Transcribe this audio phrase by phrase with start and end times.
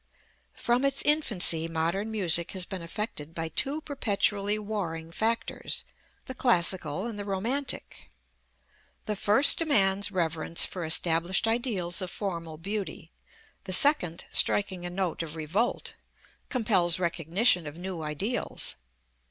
[0.55, 5.85] From its infancy modern music has been affected by two perpetually warring factors,
[6.25, 8.09] the Classical and the Romantic.
[9.05, 13.11] The first demands reverence for established ideals of formal beauty;
[13.65, 15.93] the second, striking a note of revolt,
[16.49, 18.77] compels recognition of new ideals.